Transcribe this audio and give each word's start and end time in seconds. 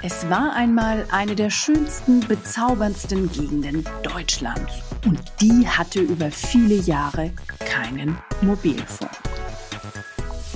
Es 0.00 0.30
war 0.30 0.52
einmal 0.54 1.06
eine 1.10 1.34
der 1.34 1.50
schönsten, 1.50 2.20
bezauberndsten 2.20 3.32
Gegenden 3.32 3.84
Deutschlands. 4.04 4.74
Und 5.04 5.20
die 5.40 5.66
hatte 5.66 5.98
über 5.98 6.30
viele 6.30 6.76
Jahre 6.76 7.32
keinen 7.58 8.16
Mobilfunk. 8.40 9.10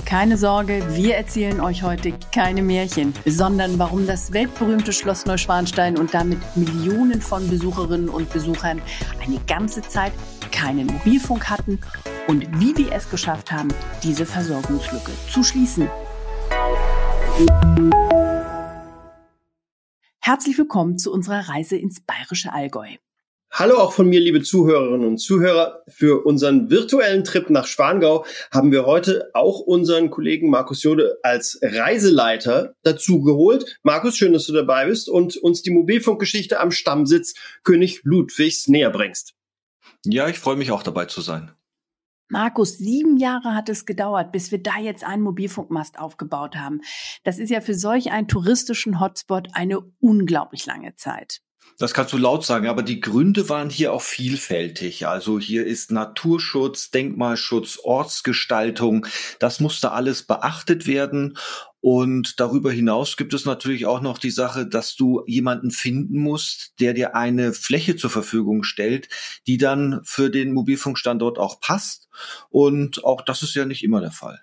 Keine 0.05 0.37
Sorge, 0.37 0.81
wir 0.91 1.15
erzählen 1.15 1.59
euch 1.59 1.83
heute 1.83 2.13
keine 2.33 2.61
Märchen, 2.61 3.13
sondern 3.25 3.77
warum 3.79 4.07
das 4.07 4.31
weltberühmte 4.31 4.93
Schloss 4.93 5.25
Neuschwanstein 5.25 5.97
und 5.97 6.13
damit 6.13 6.39
Millionen 6.55 7.21
von 7.21 7.49
Besucherinnen 7.49 8.07
und 8.07 8.31
Besuchern 8.31 8.81
eine 9.21 9.39
ganze 9.45 9.81
Zeit 9.81 10.13
keinen 10.53 10.87
Mobilfunk 10.87 11.49
hatten 11.49 11.79
und 12.27 12.47
wie 12.61 12.77
wir 12.77 12.93
es 12.93 13.09
geschafft 13.09 13.51
haben, 13.51 13.73
diese 14.03 14.25
Versorgungslücke 14.25 15.11
zu 15.29 15.43
schließen. 15.43 15.89
Herzlich 20.25 20.57
willkommen 20.57 20.97
zu 20.97 21.11
unserer 21.11 21.49
Reise 21.49 21.75
ins 21.75 21.99
bayerische 21.99 22.53
Allgäu. 22.53 22.87
Hallo 23.51 23.75
auch 23.75 23.91
von 23.91 24.07
mir, 24.07 24.21
liebe 24.21 24.41
Zuhörerinnen 24.41 25.05
und 25.05 25.17
Zuhörer. 25.17 25.83
Für 25.89 26.25
unseren 26.25 26.69
virtuellen 26.69 27.25
Trip 27.25 27.49
nach 27.49 27.67
Schwangau 27.67 28.25
haben 28.49 28.71
wir 28.71 28.85
heute 28.85 29.31
auch 29.33 29.59
unseren 29.59 30.11
Kollegen 30.11 30.49
Markus 30.49 30.81
Jode 30.81 31.17
als 31.23 31.59
Reiseleiter 31.61 32.73
dazu 32.83 33.21
geholt. 33.21 33.77
Markus, 33.83 34.15
schön, 34.15 34.31
dass 34.31 34.45
du 34.45 34.53
dabei 34.53 34.85
bist 34.85 35.09
und 35.09 35.35
uns 35.35 35.61
die 35.61 35.71
Mobilfunkgeschichte 35.71 36.57
am 36.57 36.71
Stammsitz 36.71 37.33
König 37.65 37.99
Ludwigs 38.05 38.69
näher 38.69 38.91
bringst. 38.91 39.33
Ja, 40.05 40.29
ich 40.29 40.39
freue 40.39 40.55
mich 40.55 40.71
auch 40.71 40.83
dabei 40.83 41.03
zu 41.03 41.19
sein. 41.19 41.51
Markus, 42.33 42.79
sieben 42.79 43.17
Jahre 43.17 43.53
hat 43.53 43.69
es 43.69 43.85
gedauert, 43.85 44.31
bis 44.31 44.49
wir 44.49 44.57
da 44.57 44.79
jetzt 44.79 45.03
einen 45.03 45.21
Mobilfunkmast 45.21 45.99
aufgebaut 45.99 46.55
haben. 46.55 46.81
Das 47.23 47.37
ist 47.37 47.51
ja 47.51 47.61
für 47.61 47.75
solch 47.75 48.11
einen 48.11 48.27
touristischen 48.27 48.99
Hotspot 48.99 49.49
eine 49.53 49.81
unglaublich 49.99 50.65
lange 50.65 50.95
Zeit. 50.95 51.41
Das 51.79 51.93
kannst 51.93 52.13
du 52.13 52.17
laut 52.17 52.45
sagen, 52.45 52.67
aber 52.67 52.83
die 52.83 52.99
Gründe 52.99 53.49
waren 53.49 53.69
hier 53.69 53.93
auch 53.93 54.01
vielfältig. 54.01 55.07
Also 55.07 55.39
hier 55.39 55.65
ist 55.65 55.91
Naturschutz, 55.91 56.91
Denkmalschutz, 56.91 57.79
Ortsgestaltung. 57.83 59.07
Das 59.39 59.59
musste 59.59 59.91
alles 59.91 60.23
beachtet 60.23 60.85
werden. 60.85 61.37
Und 61.81 62.39
darüber 62.39 62.71
hinaus 62.71 63.17
gibt 63.17 63.33
es 63.33 63.43
natürlich 63.43 63.85
auch 63.85 63.99
noch 63.99 64.17
die 64.17 64.29
Sache, 64.29 64.65
dass 64.65 64.95
du 64.95 65.23
jemanden 65.25 65.71
finden 65.71 66.19
musst, 66.19 66.73
der 66.79 66.93
dir 66.93 67.15
eine 67.15 67.53
Fläche 67.53 67.97
zur 67.97 68.09
Verfügung 68.09 68.63
stellt, 68.63 69.09
die 69.47 69.57
dann 69.57 69.99
für 70.05 70.29
den 70.29 70.53
Mobilfunkstandort 70.53 71.39
auch 71.39 71.59
passt. 71.59 72.07
Und 72.49 73.03
auch 73.03 73.21
das 73.21 73.41
ist 73.43 73.55
ja 73.55 73.65
nicht 73.65 73.83
immer 73.83 73.99
der 73.99 74.11
Fall. 74.11 74.39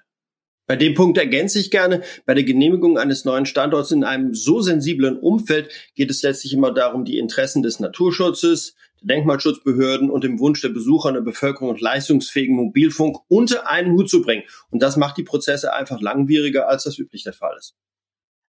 Bei 0.71 0.77
dem 0.77 0.95
Punkt 0.95 1.19
ergänze 1.19 1.59
ich 1.59 1.73
gerne, 1.73 2.01
bei 2.27 2.35
der 2.35 2.45
Genehmigung 2.45 2.97
eines 2.97 3.25
neuen 3.25 3.45
Standorts 3.45 3.91
in 3.91 4.05
einem 4.05 4.35
so 4.35 4.61
sensiblen 4.61 5.19
Umfeld 5.19 5.69
geht 5.97 6.13
es 6.13 6.23
letztlich 6.23 6.53
immer 6.53 6.73
darum, 6.73 7.05
die 7.05 7.19
Interessen 7.19 7.65
des 7.65 7.81
Naturschutzes, 7.81 8.77
der 9.01 9.17
Denkmalschutzbehörden 9.17 10.11
und 10.11 10.23
dem 10.23 10.39
Wunsch 10.39 10.61
der 10.61 10.69
Besucher 10.69 11.09
einer 11.09 11.23
Bevölkerung 11.23 11.71
und 11.71 11.81
leistungsfähigen 11.81 12.55
Mobilfunk 12.55 13.17
unter 13.27 13.69
einen 13.69 13.95
Hut 13.95 14.09
zu 14.09 14.23
bringen. 14.23 14.45
Und 14.71 14.81
das 14.81 14.97
macht 14.97 15.17
die 15.17 15.25
Prozesse 15.25 15.75
einfach 15.75 16.01
langwieriger, 16.01 16.69
als 16.69 16.85
das 16.85 17.01
üblich 17.01 17.25
der 17.25 17.33
Fall 17.33 17.57
ist. 17.59 17.75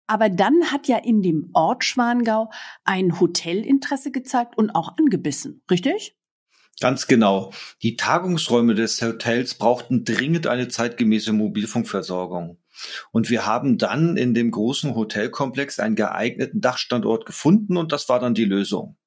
Aber 0.05 0.29
dann 0.29 0.71
hat 0.71 0.87
ja 0.87 0.99
in 0.99 1.23
dem 1.23 1.49
Ort 1.53 1.83
Schwangau 1.83 2.51
ein 2.83 3.19
Hotel 3.19 3.65
Interesse 3.65 4.11
gezeigt 4.11 4.55
und 4.55 4.69
auch 4.75 4.99
angebissen, 4.99 5.63
richtig? 5.71 6.15
Ganz 6.79 7.07
genau. 7.07 7.53
Die 7.81 7.95
Tagungsräume 7.95 8.75
des 8.75 9.01
Hotels 9.01 9.53
brauchten 9.55 10.05
dringend 10.05 10.47
eine 10.47 10.67
zeitgemäße 10.67 11.31
Mobilfunkversorgung. 11.31 12.57
Und 13.11 13.29
wir 13.29 13.45
haben 13.45 13.77
dann 13.77 14.17
in 14.17 14.33
dem 14.33 14.51
großen 14.51 14.95
Hotelkomplex 14.95 15.79
einen 15.79 15.95
geeigneten 15.95 16.61
Dachstandort 16.61 17.25
gefunden 17.25 17.77
und 17.77 17.91
das 17.91 18.09
war 18.09 18.19
dann 18.19 18.33
die 18.33 18.45
Lösung. 18.45 18.97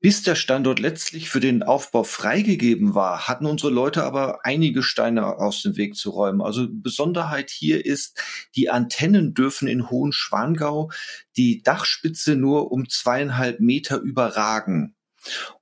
Bis 0.00 0.22
der 0.22 0.34
Standort 0.34 0.80
letztlich 0.80 1.30
für 1.30 1.40
den 1.40 1.62
Aufbau 1.62 2.02
freigegeben 2.04 2.94
war, 2.94 3.26
hatten 3.26 3.46
unsere 3.46 3.72
Leute 3.72 4.04
aber 4.04 4.40
einige 4.44 4.82
Steine 4.82 5.38
aus 5.38 5.62
dem 5.62 5.76
Weg 5.76 5.96
zu 5.96 6.10
räumen. 6.10 6.42
Also 6.42 6.66
Besonderheit 6.70 7.50
hier 7.50 7.86
ist, 7.86 8.20
die 8.54 8.68
Antennen 8.68 9.32
dürfen 9.32 9.66
in 9.66 9.88
Hohenschwangau 9.88 10.90
die 11.36 11.62
Dachspitze 11.62 12.36
nur 12.36 12.70
um 12.70 12.88
zweieinhalb 12.88 13.60
Meter 13.60 13.98
überragen. 14.00 14.93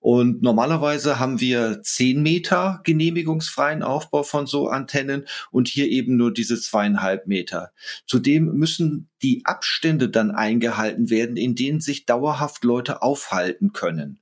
Und 0.01 0.43
normalerweise 0.43 1.19
haben 1.19 1.41
wir 1.41 1.83
zehn 1.83 2.23
Meter 2.23 2.81
genehmigungsfreien 2.85 3.83
Aufbau 3.83 4.23
von 4.23 4.47
so 4.47 4.69
Antennen 4.69 5.27
und 5.51 5.69
hier 5.69 5.89
eben 5.89 6.17
nur 6.17 6.33
diese 6.33 6.61
zweieinhalb 6.61 7.27
Meter. 7.27 7.73
Zudem 8.07 8.53
müssen 8.55 9.09
die 9.23 9.43
Abstände 9.45 10.09
dann 10.09 10.33
eingehalten 10.33 11.11
werden, 11.11 11.37
in 11.37 11.55
denen 11.55 11.81
sich 11.81 12.07
dauerhaft 12.07 12.65
Leute 12.65 13.03
aufhalten 13.03 13.73
können. 13.73 14.21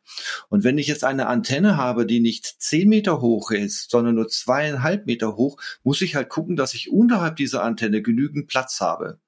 Und 0.49 0.62
wenn 0.62 0.78
ich 0.78 0.87
jetzt 0.87 1.05
eine 1.05 1.27
Antenne 1.27 1.77
habe, 1.77 2.05
die 2.05 2.21
nicht 2.21 2.45
zehn 2.61 2.89
Meter 2.89 3.21
hoch 3.22 3.51
ist, 3.51 3.91
sondern 3.91 4.17
nur 4.17 4.28
zweieinhalb 4.28 5.07
Meter 5.07 5.37
hoch, 5.37 5.61
muss 5.83 6.03
ich 6.03 6.17
halt 6.17 6.28
gucken, 6.28 6.57
dass 6.57 6.75
ich 6.75 6.91
unterhalb 6.91 7.37
dieser 7.37 7.62
Antenne 7.62 8.03
genügend 8.03 8.49
Platz 8.49 8.81
habe. 8.81 9.19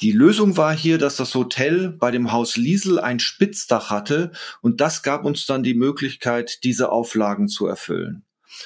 Die 0.00 0.12
Lösung 0.12 0.56
war 0.56 0.76
hier, 0.76 0.98
dass 0.98 1.16
das 1.16 1.34
Hotel 1.34 1.90
bei 1.90 2.10
dem 2.10 2.32
Haus 2.32 2.56
Liesel 2.56 2.98
ein 2.98 3.20
Spitzdach 3.20 3.90
hatte 3.90 4.32
und 4.60 4.80
das 4.80 5.02
gab 5.02 5.24
uns 5.24 5.46
dann 5.46 5.62
die 5.62 5.74
Möglichkeit, 5.74 6.64
diese 6.64 6.90
Auflagen 6.90 7.48
zu 7.48 7.66
erfüllen. 7.66 8.24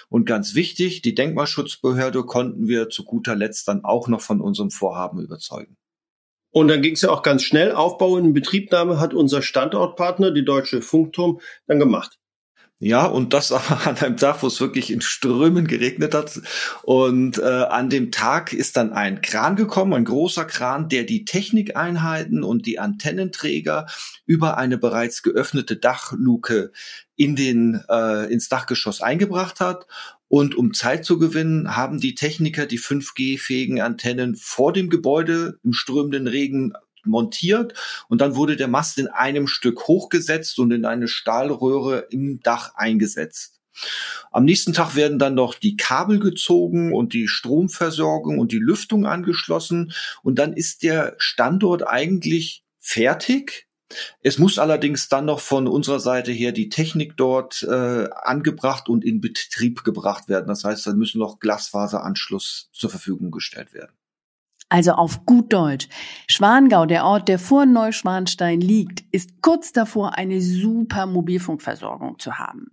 Und 0.09 0.25
ganz 0.25 0.55
wichtig, 0.55 1.03
die 1.03 1.15
Denkmalschutzbehörde 1.15 2.25
konnten 2.25 2.69
wir 2.69 2.89
zu 2.89 3.05
guter 3.05 3.35
Letzt 3.35 3.69
dann 3.69 3.85
auch 3.85 4.09
noch 4.09 4.21
von 4.21 4.41
unserem 4.41 4.71
Vorhaben 4.71 5.21
überzeugen. 5.21 5.77
Und 6.51 6.69
dann 6.69 6.83
ging 6.83 6.95
es 6.95 7.03
ja 7.03 7.11
auch 7.11 7.23
ganz 7.23 7.43
schnell. 7.43 7.73
Aufbau 7.73 8.17
in 8.17 8.33
Betriebnahme 8.33 8.99
hat 8.99 9.13
unser 9.13 9.43
Standortpartner, 9.43 10.31
die 10.31 10.45
Deutsche 10.45 10.81
Funkturm, 10.81 11.41
dann 11.67 11.79
gemacht. 11.79 12.19
Ja, 12.81 13.07
und 13.07 13.35
das 13.35 13.51
aber 13.53 13.87
an 13.87 13.97
einem 13.97 14.17
Tag, 14.17 14.43
wo 14.43 14.47
es 14.47 14.61
wirklich 14.61 14.93
in 14.93 15.01
Strömen 15.01 15.67
geregnet 15.67 16.15
hat. 16.15 16.41
Und 16.83 17.39
äh, 17.39 17.43
an 17.43 17.91
dem 17.91 18.13
Tag 18.13 18.53
ist 18.53 18.77
dann 18.77 18.93
ein 18.93 19.21
Kran 19.21 19.57
gekommen, 19.57 19.95
ein 19.95 20.05
großer 20.05 20.45
Kran, 20.45 20.89
der 20.89 21.05
die 21.05 21.25
Technikeinheiten 21.25 22.45
und 22.45 22.67
die 22.67 22.79
Antennenträger 22.79 23.87
über 24.27 24.59
eine 24.59 24.79
bereits 24.79 25.23
geöffnete 25.23 25.77
Dachluke 25.77 26.73
in 27.17 27.35
den 27.35 27.83
äh, 27.89 28.33
ins 28.33 28.49
Dachgeschoss 28.49 29.01
eingebracht 29.01 29.59
hat. 29.59 29.87
Und 30.29 30.55
um 30.55 30.75
Zeit 30.75 31.05
zu 31.05 31.19
gewinnen, 31.19 31.75
haben 31.75 31.99
die 32.01 32.15
Techniker 32.15 32.67
die 32.67 32.79
5G-fähigen 32.79 33.81
Antennen 33.81 34.37
vor 34.37 34.75
dem 34.75 34.91
Gebäude 34.91 35.59
im 35.65 35.73
strömenden 35.73 36.29
Regen 36.29 36.75
montiert 37.09 37.75
und 38.09 38.21
dann 38.21 38.37
wurde 38.37 38.57
der 38.57 38.69
Mast 38.69 38.99
in 38.99 39.09
einem 39.09 39.47
Stück 39.47 39.89
hochgesetzt 39.89 40.59
und 40.59 40.71
in 40.73 40.85
eine 40.85 41.09
Stahlröhre 41.09 42.07
im 42.11 42.41
Dach 42.41 42.75
eingesetzt. 42.75 43.59
Am 44.31 44.45
nächsten 44.45 44.73
Tag 44.73 44.97
werden 44.97 45.19
dann 45.19 45.35
noch 45.35 45.55
die 45.55 45.77
Kabel 45.77 46.19
gezogen 46.19 46.93
und 46.93 47.13
die 47.13 47.29
Stromversorgung 47.29 48.39
und 48.39 48.53
die 48.53 48.59
Lüftung 48.59 49.07
angeschlossen 49.07 49.93
und 50.23 50.39
dann 50.39 50.53
ist 50.53 50.83
der 50.83 51.15
Standort 51.19 51.87
eigentlich 51.87 52.65
fertig. 52.79 53.69
Es 54.23 54.39
muss 54.39 54.59
allerdings 54.59 55.09
dann 55.09 55.25
noch 55.25 55.41
von 55.41 55.67
unserer 55.67 56.01
Seite 56.01 56.31
her 56.31 56.53
die 56.53 56.69
Technik 56.69 57.17
dort 57.17 57.63
äh, 57.63 58.09
angebracht 58.11 58.89
und 58.89 59.05
in 59.05 59.21
Betrieb 59.21 59.83
gebracht 59.83 60.29
werden. 60.29 60.49
Das 60.49 60.65
heißt, 60.65 60.87
dann 60.87 60.99
müssen 60.99 61.19
noch 61.19 61.39
Glasfaseranschluss 61.39 62.69
zur 62.73 62.91
Verfügung 62.91 63.31
gestellt 63.31 63.73
werden. 63.73 63.98
Also 64.69 64.93
auf 64.93 65.25
gut 65.25 65.53
Deutsch. 65.53 65.89
Schwangau, 66.29 66.85
der 66.85 67.05
Ort, 67.05 67.29
der 67.29 67.39
vor 67.39 67.65
Neuschwanstein 67.65 68.61
liegt, 68.61 69.03
ist 69.13 69.41
kurz 69.41 69.73
davor, 69.73 70.19
eine 70.19 70.41
super 70.41 71.07
Mobilfunkversorgung 71.07 72.19
zu 72.19 72.39
haben. 72.39 72.73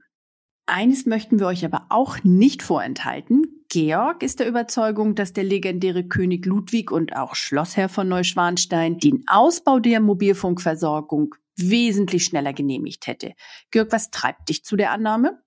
Eines 0.68 1.06
möchten 1.06 1.40
wir 1.40 1.48
euch 1.48 1.64
aber 1.64 1.86
auch 1.90 2.18
nicht 2.24 2.64
vorenthalten. 2.64 3.66
Georg 3.70 4.24
ist 4.24 4.40
der 4.40 4.48
Überzeugung, 4.48 5.16
dass 5.16 5.32
der 5.32 5.44
legendäre 5.44 6.04
König 6.08 6.46
Ludwig 6.46 6.92
und 6.92 7.16
auch 7.16 7.36
Schlossherr 7.36 7.90
von 7.90 8.08
Neuschwanstein 8.08 8.98
den 8.98 9.24
Ausbau 9.28 9.80
der 9.80 10.00
Mobilfunkversorgung 10.00 11.36
wesentlich 11.56 12.26
schneller 12.26 12.54
genehmigt 12.54 13.08
hätte. 13.08 13.34
Georg, 13.72 13.92
was 13.92 14.12
treibt 14.12 14.50
dich 14.50 14.64
zu 14.64 14.76
der 14.76 14.92
Annahme? 14.92 15.40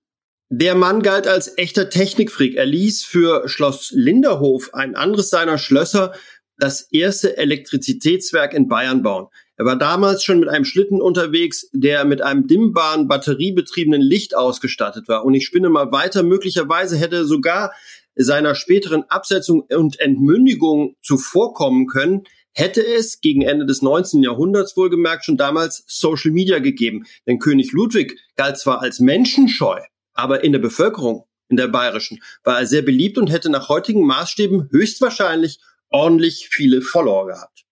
Der 0.51 0.75
Mann 0.75 1.03
galt 1.03 1.27
als 1.27 1.59
echter 1.59 1.91
Technikfreak. 1.91 2.55
Er 2.55 2.65
ließ 2.65 3.05
für 3.05 3.47
Schloss 3.49 3.91
Linderhof, 3.95 4.73
ein 4.73 4.97
anderes 4.97 5.29
seiner 5.29 5.59
Schlösser, 5.59 6.15
das 6.59 6.83
erste 6.91 7.37
Elektrizitätswerk 7.37 8.53
in 8.53 8.69
Bayern 8.69 9.03
bauen. 9.03 9.29
Er 9.57 9.65
war 9.65 9.77
damals 9.77 10.23
schon 10.23 10.41
mit 10.41 10.49
einem 10.49 10.65
Schlitten 10.65 11.01
unterwegs, 11.01 11.69
der 11.73 12.05
mit 12.05 12.23
einem 12.23 12.47
dimmbaren, 12.47 13.09
batteriebetriebenen 13.09 14.01
Licht 14.01 14.37
ausgestattet 14.37 15.09
war. 15.09 15.25
Und 15.25 15.35
ich 15.35 15.47
spinne 15.47 15.69
mal 15.69 15.91
weiter, 15.91 16.23
möglicherweise 16.23 16.97
hätte 16.97 17.25
sogar 17.25 17.73
seiner 18.15 18.55
späteren 18.55 19.05
Absetzung 19.09 19.63
und 19.63 19.99
Entmündigung 20.01 20.97
zuvorkommen 21.03 21.87
können, 21.87 22.25
hätte 22.53 22.85
es 22.85 23.21
gegen 23.21 23.43
Ende 23.43 23.67
des 23.67 23.83
19. 23.83 24.23
Jahrhunderts 24.23 24.77
wohlgemerkt 24.77 25.25
schon 25.25 25.37
damals 25.37 25.85
Social 25.87 26.33
Media 26.33 26.59
gegeben. 26.59 27.07
Denn 27.27 27.39
König 27.39 27.73
Ludwig 27.73 28.19
galt 28.37 28.59
zwar 28.59 28.83
als 28.83 28.99
menschenscheu, 28.99 29.81
aber 30.13 30.43
in 30.43 30.53
der 30.53 30.59
Bevölkerung, 30.59 31.25
in 31.49 31.57
der 31.57 31.69
bayerischen, 31.69 32.21
war 32.43 32.61
er 32.61 32.67
sehr 32.67 32.83
beliebt 32.83 33.19
und 33.19 33.31
hätte 33.31 33.51
nach 33.51 33.69
heutigen 33.69 34.05
Maßstäben 34.05 34.69
höchstwahrscheinlich 34.71 35.61
ordentlich 35.91 36.49
viele 36.51 36.83
Follower 36.83 37.27
gehabt. 37.27 37.65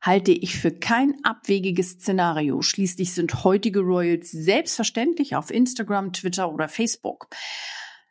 halte 0.00 0.32
ich 0.32 0.56
für 0.56 0.70
kein 0.70 1.14
abwegiges 1.24 1.92
Szenario. 1.92 2.62
Schließlich 2.62 3.12
sind 3.12 3.42
heutige 3.44 3.80
Royals 3.80 4.30
selbstverständlich 4.30 5.34
auf 5.34 5.50
Instagram, 5.50 6.12
Twitter 6.12 6.52
oder 6.52 6.68
Facebook. 6.68 7.28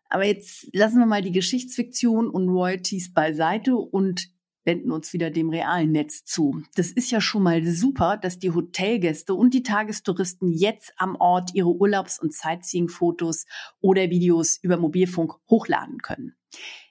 Aber 0.09 0.25
jetzt 0.25 0.67
lassen 0.73 0.99
wir 0.99 1.05
mal 1.05 1.21
die 1.21 1.31
Geschichtsfiktion 1.31 2.29
und 2.29 2.49
Royalties 2.49 3.13
beiseite 3.13 3.75
und 3.75 4.29
wenden 4.63 4.91
uns 4.91 5.13
wieder 5.13 5.31
dem 5.31 5.49
realen 5.49 5.93
Netz 5.93 6.25
zu. 6.25 6.61
Das 6.75 6.91
ist 6.91 7.09
ja 7.09 7.21
schon 7.21 7.43
mal 7.43 7.65
super, 7.65 8.17
dass 8.17 8.37
die 8.37 8.51
Hotelgäste 8.51 9.33
und 9.33 9.53
die 9.53 9.63
Tagestouristen 9.63 10.51
jetzt 10.51 10.93
am 10.97 11.15
Ort 11.15 11.51
ihre 11.53 11.69
Urlaubs- 11.69 12.19
und 12.19 12.33
Sightseeing-Fotos 12.33 13.45
oder 13.79 14.09
Videos 14.09 14.59
über 14.61 14.77
Mobilfunk 14.77 15.33
hochladen 15.49 15.99
können. 15.99 16.35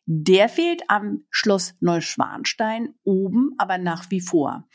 Der 0.07 0.49
fehlt 0.49 0.83
am 0.89 1.25
Schloss 1.31 1.75
Neuschwanstein 1.81 2.95
oben, 3.03 3.55
aber 3.59 3.77
nach 3.77 4.11
wie 4.11 4.21
vor. 4.21 4.69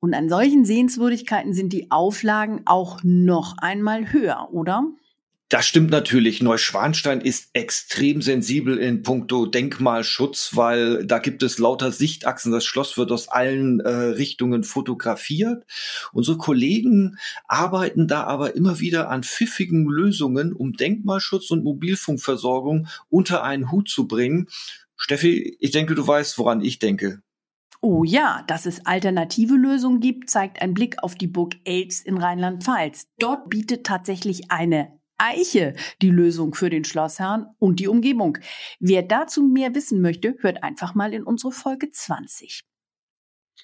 Und 0.00 0.12
an 0.14 0.28
solchen 0.28 0.64
Sehenswürdigkeiten 0.64 1.54
sind 1.54 1.72
die 1.72 1.90
Auflagen 1.90 2.62
auch 2.64 3.00
noch 3.04 3.56
einmal 3.58 4.12
höher, 4.12 4.48
oder? 4.52 4.84
Das 5.50 5.66
stimmt 5.66 5.90
natürlich. 5.90 6.40
Neuschwanstein 6.42 7.20
ist 7.20 7.50
extrem 7.54 8.22
sensibel 8.22 8.78
in 8.78 9.02
puncto 9.02 9.46
Denkmalschutz, 9.46 10.54
weil 10.54 11.04
da 11.04 11.18
gibt 11.18 11.42
es 11.42 11.58
lauter 11.58 11.90
Sichtachsen. 11.90 12.52
Das 12.52 12.64
Schloss 12.64 12.96
wird 12.96 13.10
aus 13.10 13.26
allen 13.26 13.80
äh, 13.80 13.88
Richtungen 13.90 14.62
fotografiert. 14.62 15.64
Unsere 16.12 16.38
Kollegen 16.38 17.16
arbeiten 17.48 18.06
da 18.06 18.22
aber 18.22 18.54
immer 18.54 18.78
wieder 18.78 19.10
an 19.10 19.24
pfiffigen 19.24 19.86
Lösungen, 19.86 20.52
um 20.52 20.74
Denkmalschutz 20.74 21.50
und 21.50 21.64
Mobilfunkversorgung 21.64 22.86
unter 23.08 23.42
einen 23.42 23.72
Hut 23.72 23.88
zu 23.88 24.06
bringen. 24.06 24.46
Steffi, 24.96 25.56
ich 25.58 25.72
denke, 25.72 25.96
du 25.96 26.06
weißt, 26.06 26.38
woran 26.38 26.60
ich 26.60 26.78
denke. 26.78 27.22
Oh 27.80 28.04
ja, 28.04 28.44
dass 28.46 28.66
es 28.66 28.86
alternative 28.86 29.54
Lösungen 29.54 29.98
gibt, 29.98 30.30
zeigt 30.30 30.62
ein 30.62 30.74
Blick 30.74 31.02
auf 31.02 31.16
die 31.16 31.26
Burg 31.26 31.56
Elz 31.64 32.02
in 32.02 32.18
Rheinland-Pfalz. 32.18 33.08
Dort 33.18 33.50
bietet 33.50 33.84
tatsächlich 33.84 34.52
eine 34.52 34.99
Eiche 35.20 35.74
die 36.02 36.10
Lösung 36.10 36.54
für 36.54 36.70
den 36.70 36.84
Schlossherrn 36.84 37.46
und 37.58 37.78
die 37.80 37.88
Umgebung. 37.88 38.38
Wer 38.78 39.02
dazu 39.02 39.42
mehr 39.42 39.74
wissen 39.74 40.00
möchte, 40.00 40.36
hört 40.40 40.62
einfach 40.62 40.94
mal 40.94 41.12
in 41.12 41.22
unsere 41.24 41.52
Folge 41.52 41.90
20. 41.90 42.62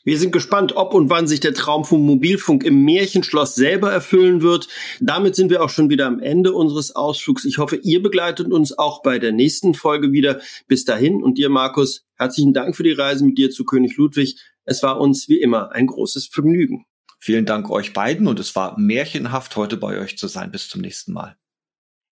Wir 0.05 0.19
sind 0.19 0.31
gespannt, 0.31 0.77
ob 0.77 0.95
und 0.95 1.11
wann 1.11 1.27
sich 1.27 1.41
der 1.41 1.55
Traum 1.55 1.85
vom 1.85 2.05
Mobilfunk 2.07 2.63
im 2.65 2.85
Märchenschloss 2.85 3.55
selber 3.55 3.91
erfüllen 3.91 4.43
wird. 4.43 4.69
Damit 5.01 5.35
sind 5.35 5.51
wir 5.51 5.65
auch 5.65 5.71
schon 5.71 5.91
wieder 5.91 6.07
am 6.07 6.21
Ende 6.21 6.53
unseres 6.53 6.95
Ausflugs. 6.95 7.45
Ich 7.45 7.59
hoffe, 7.59 7.77
ihr 7.77 8.03
begleitet 8.03 8.53
uns 8.53 8.77
auch 8.79 9.03
bei 9.03 9.19
der 9.19 9.33
nächsten 9.33 9.75
Folge 9.75 10.13
wieder. 10.13 10.41
Bis 10.69 10.85
dahin 10.85 11.23
und 11.23 11.39
dir, 11.39 11.49
Markus, 11.49 12.05
herzlichen 12.15 12.53
Dank 12.53 12.77
für 12.77 12.85
die 12.85 12.93
Reise 12.93 13.25
mit 13.25 13.39
dir 13.39 13.51
zu 13.51 13.65
König 13.65 13.97
Ludwig. 13.97 14.39
Es 14.65 14.83
war 14.83 15.01
uns 15.01 15.29
wie 15.29 15.41
immer 15.41 15.73
ein 15.73 15.87
großes 15.87 16.27
Vergnügen. 16.27 16.87
Vielen 17.19 17.47
Dank 17.47 17.71
euch 17.71 17.93
beiden 17.93 18.29
und 18.29 18.39
es 18.39 18.55
war 18.55 18.79
märchenhaft, 18.79 19.57
heute 19.57 19.77
bei 19.77 19.99
euch 19.99 20.19
zu 20.19 20.29
sein. 20.29 20.53
Bis 20.53 20.69
zum 20.69 20.83
nächsten 20.83 21.13
Mal. 21.13 21.37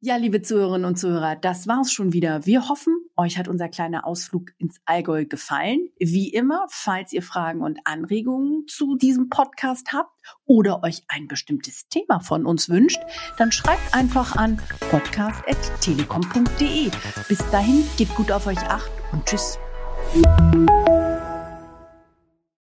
Ja, 0.02 0.16
liebe 0.16 0.42
Zuhörerinnen 0.42 0.86
und 0.86 0.96
Zuhörer, 0.96 1.36
das 1.36 1.68
war's 1.68 1.92
schon 1.92 2.14
wieder. 2.14 2.46
Wir 2.46 2.70
hoffen, 2.70 2.96
euch 3.18 3.38
hat 3.38 3.50
unser 3.50 3.68
kleiner 3.68 4.08
Ausflug 4.08 4.52
ins 4.58 4.80
Allgäu 4.86 5.26
gefallen. 5.26 5.90
Wie 6.00 6.30
immer, 6.30 6.68
falls 6.70 7.12
ihr 7.12 7.22
Fragen 7.22 7.62
und 7.62 7.80
Anregungen 7.84 8.66
zu 8.66 8.96
diesem 8.96 9.28
Podcast 9.28 9.92
habt 9.92 10.14
oder 10.46 10.84
euch 10.84 11.04
ein 11.10 11.28
bestimmtes 11.28 11.90
Thema 11.90 12.22
von 12.22 12.46
uns 12.46 12.70
wünscht, 12.70 13.02
dann 13.38 13.52
schreibt 13.52 13.94
einfach 13.94 14.38
an 14.38 14.62
podcast.telekom.de. 14.90 16.92
Bis 17.28 17.52
dahin, 17.52 17.84
gebt 17.98 18.16
gut 18.16 18.32
auf 18.32 18.48
euch 18.48 18.60
acht 18.60 18.90
und 19.12 19.26
tschüss. 19.26 19.60